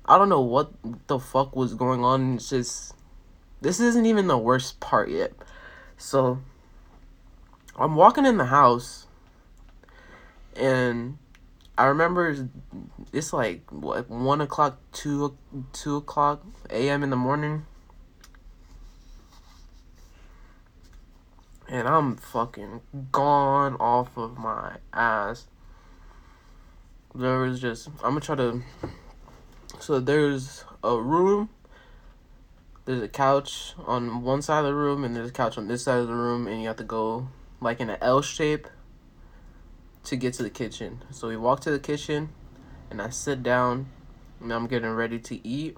[0.07, 0.71] I don't know what
[1.07, 2.35] the fuck was going on.
[2.35, 2.93] It's just
[3.61, 5.33] this isn't even the worst part yet.
[5.97, 6.39] So
[7.77, 9.07] I'm walking in the house
[10.55, 11.17] and
[11.77, 12.47] I remember
[13.11, 15.37] it's like what one o'clock, two
[15.73, 17.03] two o'clock a.m.
[17.03, 17.65] in the morning,
[21.67, 22.79] and I'm fucking
[23.11, 25.47] gone off of my ass.
[27.13, 28.61] There was just I'm gonna try to
[29.79, 31.49] so there's a room.
[32.85, 35.83] There's a couch on one side of the room, and there's a couch on this
[35.83, 38.67] side of the room, and you have to go like in an L shape
[40.03, 41.03] to get to the kitchen.
[41.11, 42.29] So we walk to the kitchen,
[42.89, 43.87] and I sit down,
[44.39, 45.77] and I'm getting ready to eat.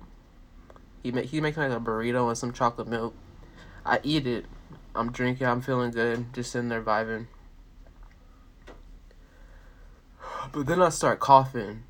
[1.02, 3.16] He make he makes like a burrito and some chocolate milk.
[3.86, 4.46] I eat it.
[4.94, 5.48] I'm drinking.
[5.48, 6.34] I'm feeling good.
[6.34, 7.28] Just sitting there vibing.
[10.52, 11.84] But then I start coughing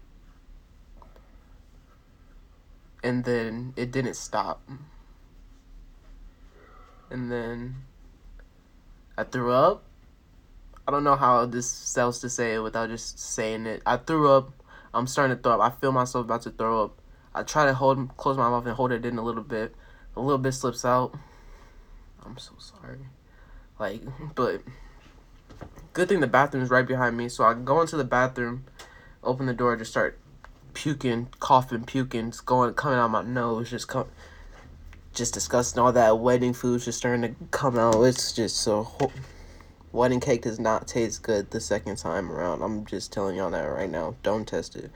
[3.07, 4.61] and then it didn't stop.
[7.09, 7.75] And then
[9.17, 9.85] I threw up.
[10.85, 13.81] I don't know how this sounds to say it without just saying it.
[13.85, 14.51] I threw up.
[14.93, 15.61] I'm starting to throw up.
[15.61, 17.01] I feel myself about to throw up.
[17.33, 19.73] I try to hold, close my mouth and hold it in a little bit.
[20.17, 21.15] A little bit slips out.
[22.25, 22.99] I'm so sorry.
[23.79, 24.01] Like,
[24.35, 24.63] but
[25.93, 27.29] good thing the bathroom's right behind me.
[27.29, 28.65] So I go into the bathroom,
[29.23, 30.19] open the door, just start
[30.77, 34.05] puking, coughing, puking, going coming out my nose, just come,
[35.11, 35.81] just disgusting.
[35.81, 37.95] All that wedding food's just starting to come out.
[38.03, 39.11] It's just so.
[39.91, 42.61] Wedding cake does not taste good the second time around.
[42.61, 44.15] I'm just telling y'all that right now.
[44.21, 44.91] Don't test it.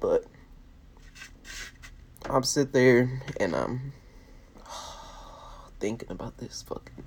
[0.00, 0.26] But
[2.28, 3.92] I'm sit there and I'm um,
[5.80, 7.04] thinking about this fucking.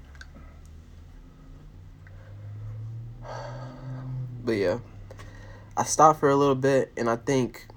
[4.43, 4.79] But yeah.
[5.77, 7.67] I stop for a little bit and I think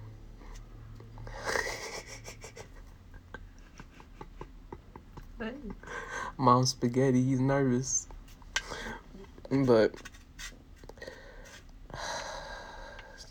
[6.39, 8.09] Mom spaghetti, he's nervous.
[9.51, 9.93] But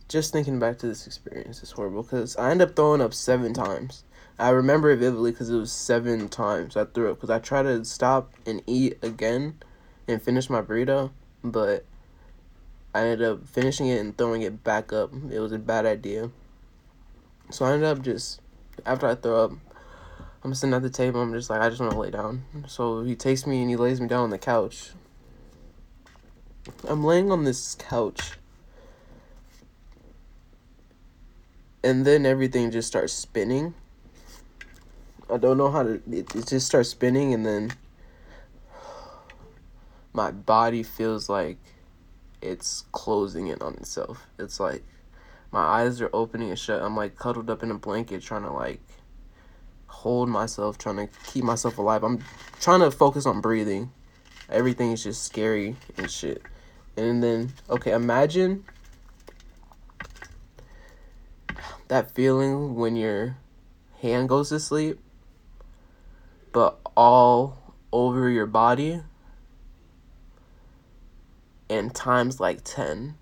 [0.08, 3.51] just thinking back to this experience is horrible because I end up throwing up seven
[3.51, 4.03] times.
[4.38, 7.63] I remember it vividly because it was seven times I threw up because I tried
[7.63, 9.55] to stop and eat again
[10.08, 11.10] and finish my burrito,
[11.43, 11.86] but
[12.93, 15.12] I ended up finishing it and throwing it back up.
[15.32, 16.32] It was a bad idea.
[17.52, 18.41] So I ended up just
[18.86, 19.52] after I throw up,
[20.43, 21.21] I'm sitting at the table.
[21.21, 22.43] I'm just like I just want to lay down.
[22.67, 24.91] So he takes me and he lays me down on the couch.
[26.88, 28.34] I'm laying on this couch.
[31.84, 33.73] And then everything just starts spinning.
[35.32, 37.71] I don't know how to it, it just starts spinning and then
[40.12, 41.58] my body feels like
[42.41, 44.28] it's closing in on itself.
[44.38, 44.84] It's like
[45.52, 46.82] my eyes are opening and shut.
[46.82, 48.82] I'm like cuddled up in a blanket trying to like
[49.88, 52.04] hold myself, trying to keep myself alive.
[52.04, 52.23] I'm
[52.60, 53.91] trying to focus on breathing.
[54.49, 56.41] Everything is just scary and shit.
[56.97, 58.65] And then, okay, imagine
[61.88, 63.38] that feeling when your
[64.01, 64.99] hand goes to sleep,
[66.51, 69.01] but all over your body
[71.70, 73.15] and times like 10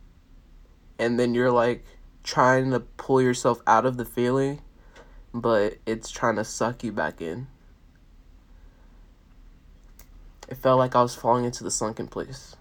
[1.00, 1.86] and then you're like
[2.24, 4.62] trying to pull yourself out of the feeling
[5.34, 7.48] but it's trying to suck you back in.
[10.50, 12.56] It felt like i was falling into the sunken place.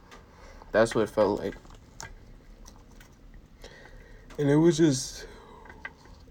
[0.73, 1.55] That's what it felt like.
[4.39, 5.27] And it was just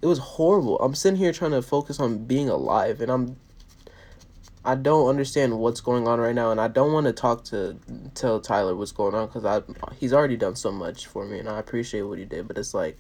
[0.02, 0.80] it was horrible.
[0.80, 3.38] I'm sitting here trying to focus on being alive and i'm
[4.66, 7.78] I don't understand what's going on right now, and I don't want to talk to
[8.16, 9.62] tell Tyler what's going on because I
[9.96, 12.48] he's already done so much for me, and I appreciate what he did.
[12.48, 12.98] But it's like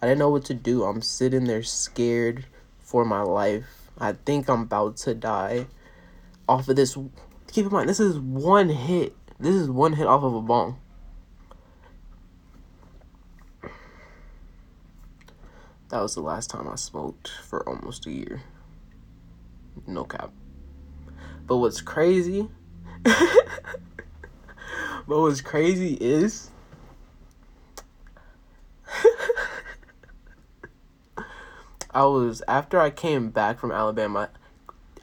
[0.00, 0.84] I didn't know what to do.
[0.84, 2.46] I'm sitting there scared
[2.78, 3.90] for my life.
[3.98, 5.66] I think I'm about to die
[6.48, 6.96] off of this
[7.52, 9.14] keep in mind this is one hit.
[9.38, 10.78] This is one hit off of a bong.
[15.90, 18.42] That was the last time I smoked for almost a year.
[19.86, 20.32] No cap.
[21.48, 22.48] But what's crazy?
[23.02, 23.18] but
[25.06, 26.50] what's crazy is
[31.90, 34.28] I was after I came back from Alabama.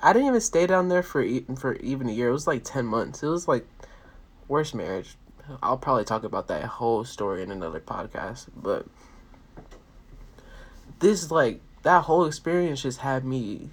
[0.03, 1.25] I didn't even stay down there for
[1.57, 2.29] for even a year.
[2.29, 3.23] It was like ten months.
[3.23, 3.65] It was like
[4.47, 5.15] worst marriage.
[5.63, 8.49] I'll probably talk about that whole story in another podcast.
[8.55, 8.85] But
[10.99, 13.71] this like that whole experience just had me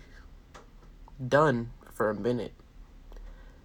[1.29, 2.55] done for a minute.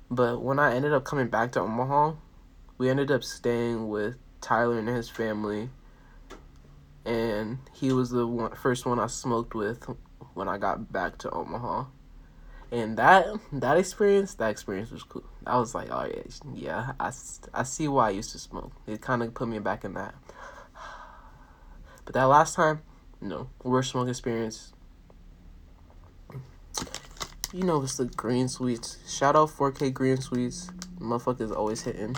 [0.10, 2.14] But when I ended up coming back to Omaha,
[2.78, 5.70] we ended up staying with Tyler and his family
[7.08, 9.86] and he was the one, first one I smoked with
[10.34, 11.86] when I got back to Omaha.
[12.70, 15.24] And that that experience, that experience was cool.
[15.46, 17.12] I was like, oh yeah, yeah, I,
[17.54, 18.74] I see why I used to smoke.
[18.86, 20.14] It kind of put me back in that.
[22.04, 22.82] But that last time,
[23.22, 24.74] no, worst smoke experience.
[27.58, 29.00] You know, it's the green sweets.
[29.12, 30.70] Shout out 4K green sweets.
[31.00, 32.16] Motherfuckers always hitting.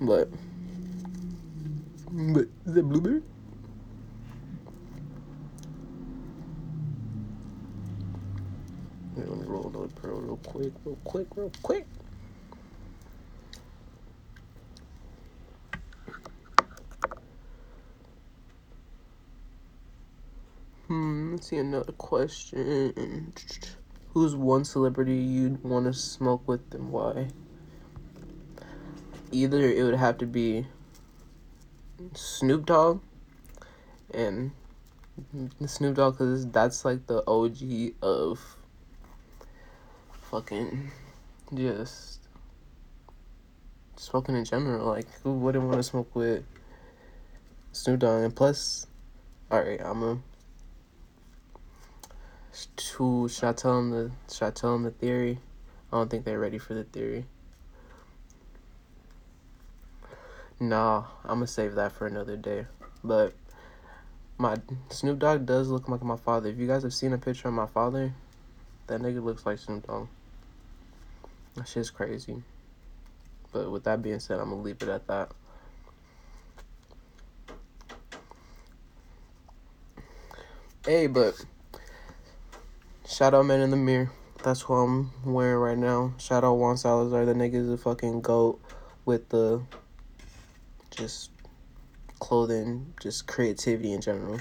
[0.00, 0.30] But
[2.10, 3.20] but is that blueberry?
[9.14, 11.86] Let me roll another pearl real quick, real quick, real quick.
[21.40, 23.32] Let's see another question.
[24.12, 27.28] Who's one celebrity you'd want to smoke with and why?
[29.32, 30.66] Either it would have to be
[32.12, 33.00] Snoop Dogg
[34.12, 34.50] and
[35.64, 38.58] Snoop Dogg because that's like the OG of
[40.30, 40.90] fucking
[41.54, 42.20] just
[43.96, 44.88] smoking in general.
[44.88, 46.44] Like, who wouldn't want to smoke with
[47.72, 48.24] Snoop Dogg?
[48.24, 48.86] And plus,
[49.50, 50.18] alright, I'm a.
[52.76, 55.38] To, should I tell them the should I tell them the theory?
[55.92, 57.24] I don't think they're ready for the theory.
[60.58, 62.66] Nah, I'm gonna save that for another day.
[63.02, 63.32] But
[64.36, 64.56] my
[64.90, 66.50] Snoop Dogg does look like my father.
[66.50, 68.12] If you guys have seen a picture of my father,
[68.88, 70.08] that nigga looks like Snoop Dogg.
[71.54, 72.42] That shit's crazy.
[73.52, 75.32] But with that being said, I'm gonna leave it at that.
[80.84, 81.42] Hey, but
[83.20, 84.10] out Man in the Mirror.
[84.42, 86.14] That's what I'm wearing right now.
[86.30, 87.26] Out Juan Salazar.
[87.26, 88.58] The nigga's a fucking goat
[89.04, 89.60] with the
[90.90, 91.30] just
[92.18, 94.40] clothing, just creativity in general.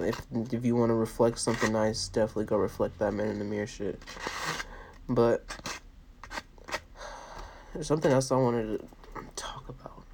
[0.00, 0.20] If
[0.52, 3.66] if you want to reflect something nice, definitely go reflect that man in the mirror
[3.66, 4.02] shit.
[5.08, 5.44] But
[7.72, 8.86] there's something else I wanted to
[9.34, 10.04] talk about.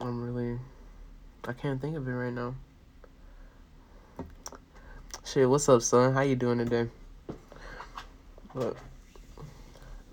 [0.00, 0.58] I'm really
[1.46, 2.54] I can't think of it right now.
[5.30, 6.14] Shit, what's up, son?
[6.14, 6.88] How you doing today?
[8.54, 8.78] But
[9.36, 9.42] I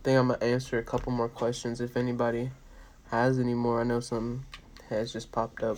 [0.04, 2.52] think I'm gonna answer a couple more questions if anybody
[3.12, 3.80] has any more.
[3.80, 4.46] I know some
[4.90, 5.78] has just popped up.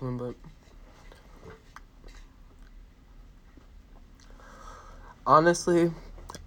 [0.00, 0.34] One, but
[5.26, 5.90] honestly,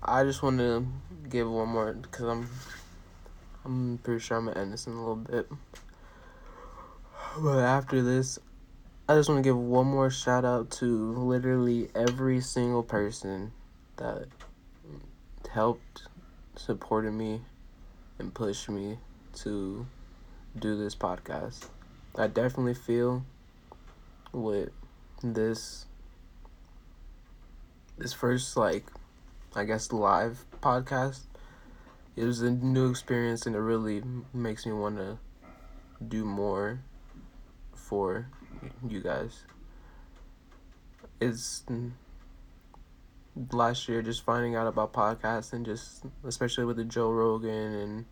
[0.03, 0.85] I just want to
[1.29, 2.49] give one more because I'm
[3.65, 5.49] I'm pretty sure I'm gonna end this in a little bit.
[7.39, 8.39] But after this,
[9.09, 13.51] I just want to give one more shout out to literally every single person
[13.97, 14.27] that
[15.51, 16.03] helped,
[16.55, 17.41] supported me,
[18.19, 18.97] and pushed me
[19.35, 19.85] to
[20.57, 21.67] do this podcast.
[22.17, 23.23] I definitely feel
[24.31, 24.69] with
[25.23, 25.85] this
[27.97, 28.85] this first like
[29.55, 31.21] I guess live podcast
[32.17, 34.01] it was a new experience and it really
[34.33, 35.19] makes me want to
[36.05, 36.79] do more
[37.75, 38.27] for
[38.87, 39.43] you guys.
[41.21, 41.91] It's mm,
[43.51, 48.05] last year just finding out about podcasts and just especially with the Joe Rogan and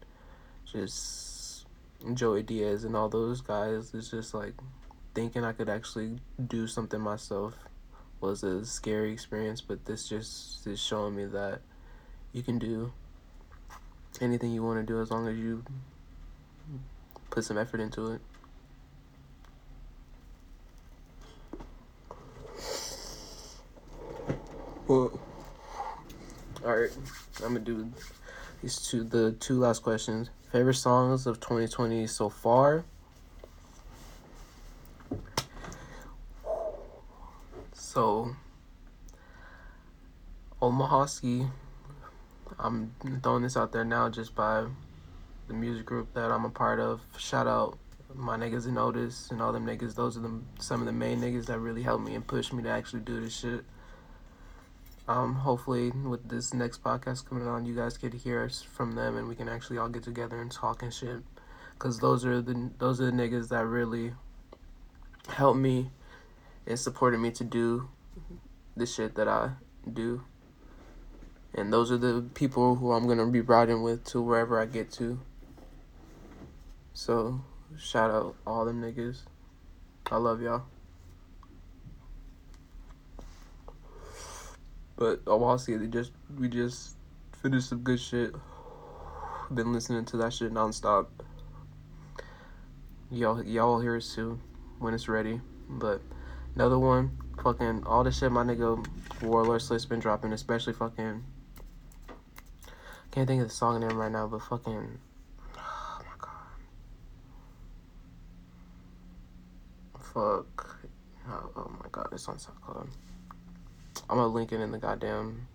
[0.65, 1.65] just
[2.13, 3.91] Joey Diaz and all those guys.
[3.95, 4.53] It's just like
[5.15, 7.55] thinking I could actually do something myself
[8.19, 11.61] was a scary experience, but this just is showing me that
[12.33, 12.91] you can do
[14.21, 15.63] anything you want to do as long as you
[17.29, 18.21] put some effort into it.
[24.87, 25.19] Well,
[26.63, 26.91] all right,
[27.37, 27.91] I'm gonna do
[28.61, 30.29] these two, the two last questions.
[30.51, 32.85] Favorite songs of 2020 so far.
[37.95, 38.35] So,
[40.61, 41.47] Omaha Ski.
[42.59, 42.93] I'm
[43.23, 44.65] throwing this out there now just by
[45.47, 46.99] the music group that I'm a part of.
[47.17, 47.77] Shout out
[48.13, 49.95] my niggas in Otis and all them niggas.
[49.95, 52.61] Those are the, some of the main niggas that really helped me and pushed me
[52.63, 53.63] to actually do this shit.
[55.07, 58.91] Um, hopefully with this next podcast coming on, you guys get to hear us from
[58.95, 61.21] them and we can actually all get together and talk and shit.
[61.79, 64.11] Cause those are the those are the niggas that really
[65.29, 65.91] helped me
[66.67, 67.89] and supported me to do
[68.75, 69.51] the shit that I
[69.91, 70.23] do.
[71.53, 74.91] And those are the people who I'm gonna be riding with to wherever I get
[74.93, 75.19] to.
[76.93, 77.41] So
[77.77, 79.21] shout out all them niggas.
[80.11, 80.63] I love y'all.
[84.97, 86.95] But Omaha Ski, they just we just
[87.41, 88.33] finished some good shit.
[89.53, 91.07] Been listening to that shit nonstop.
[93.11, 94.41] Y'all y'all will hear it soon
[94.79, 95.41] when it's ready.
[95.69, 96.01] But
[96.55, 97.11] another one,
[97.43, 98.85] fucking all the shit my nigga
[99.21, 101.23] Warlord Slick's been dropping, especially fucking
[103.15, 104.99] can't think of the song name right now, but fucking
[105.57, 106.31] oh my god.
[110.01, 110.79] Fuck.
[111.29, 112.87] Oh, oh my god, this on SoundCloud.
[114.09, 115.47] I'm gonna link it in the goddamn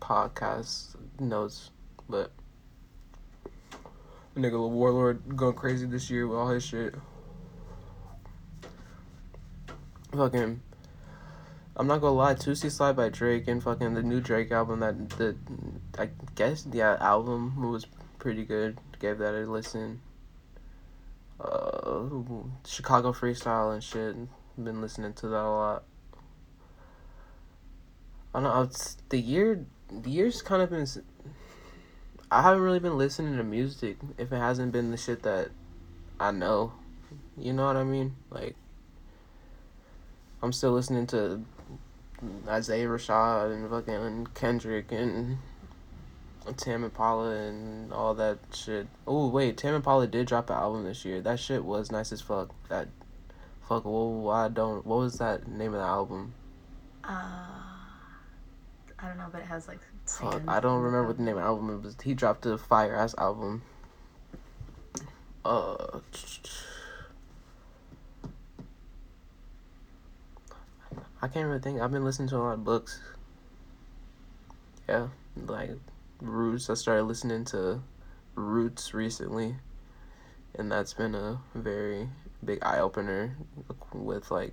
[0.00, 1.70] podcast notes,
[2.08, 2.32] but
[4.36, 6.94] nigga the Warlord going crazy this year with all his shit.
[10.14, 10.60] Fucking,
[11.76, 15.10] I'm not gonna lie, Toosie Slide by Drake and fucking the new Drake album that
[15.10, 15.34] the
[15.98, 17.86] I guess yeah album was
[18.20, 18.78] pretty good.
[19.00, 20.00] Gave that a listen.
[21.40, 22.04] Uh,
[22.64, 24.14] Chicago freestyle and shit.
[24.56, 25.84] Been listening to that a lot.
[28.32, 28.62] I don't know.
[28.62, 30.86] It's, the year, the year's kind of been.
[32.30, 35.50] I haven't really been listening to music if it hasn't been the shit that
[36.20, 36.72] I know.
[37.36, 38.14] You know what I mean?
[38.30, 38.54] Like,
[40.44, 41.42] I'm still listening to
[42.46, 45.38] Isaiah Rashad and fucking Kendrick and
[46.58, 48.86] Tame Impala and all that shit.
[49.06, 51.22] Oh wait, Tame Impala did drop an album this year.
[51.22, 52.50] That shit was nice as fuck.
[52.68, 52.88] That
[53.66, 53.86] fuck.
[53.86, 54.84] Well, I don't.
[54.84, 56.34] What was that name of the album?
[57.02, 57.46] Uh
[58.98, 59.80] I don't know, but it has like.
[60.04, 61.96] Fuck, I don't remember what the name of the album was.
[62.04, 63.62] He dropped a fire ass album.
[65.42, 66.00] Uh.
[71.24, 71.80] I can't really think.
[71.80, 73.00] I've been listening to a lot of books.
[74.86, 75.70] Yeah, like
[76.20, 76.68] Roots.
[76.68, 77.80] I started listening to
[78.34, 79.54] Roots recently,
[80.54, 82.10] and that's been a very
[82.44, 83.38] big eye opener
[83.94, 84.52] with like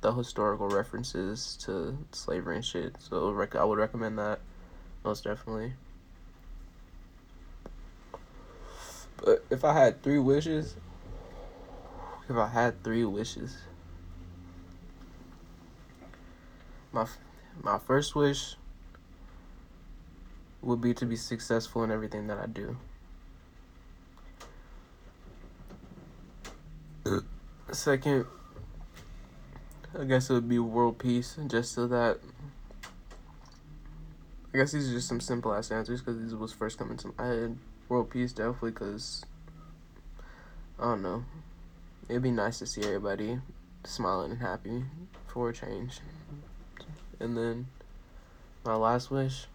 [0.00, 2.96] the historical references to slavery and shit.
[2.98, 4.40] So rec- I would recommend that
[5.04, 5.74] most definitely.
[9.18, 10.76] But if I had three wishes,
[12.26, 13.58] if I had three wishes,
[16.96, 17.06] my
[17.62, 18.56] my first wish
[20.62, 22.76] would be to be successful in everything that I do.
[27.70, 28.24] Second
[29.98, 32.18] I guess it would be world peace, just so that.
[34.52, 37.14] I guess these are just some simple ass answers because these was first coming to
[37.16, 37.58] my head.
[37.88, 39.24] World peace, definitely, because.
[40.78, 41.24] I don't know.
[42.08, 43.38] It'd be nice to see everybody
[43.84, 44.84] smiling and happy
[45.26, 46.00] for a change.
[47.18, 47.66] And then
[48.64, 49.46] my last wish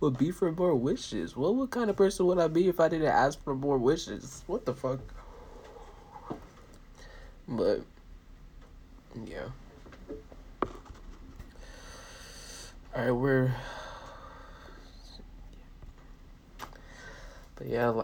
[0.00, 1.36] would be for more wishes.
[1.36, 4.44] What what kind of person would I be if I didn't ask for more wishes?
[4.46, 5.00] What the fuck?
[7.48, 7.82] But
[9.24, 9.48] yeah.
[12.94, 13.54] Alright, we're
[17.56, 18.02] But yeah,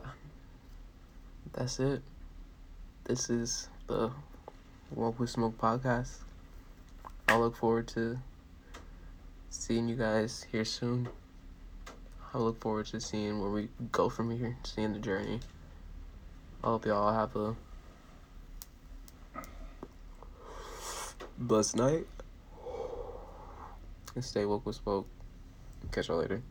[1.53, 2.01] that's it.
[3.05, 4.11] This is the
[4.95, 6.17] Woke with Smoke podcast.
[7.33, 8.19] I look forward to
[9.49, 11.09] seeing you guys here soon.
[12.35, 15.41] I look forward to seeing where we go from here, seeing the journey.
[16.63, 17.57] I hope y'all have a
[21.39, 22.07] blessed night.
[24.15, 25.09] And stay woke with smoke.
[25.91, 26.43] Catch y'all later.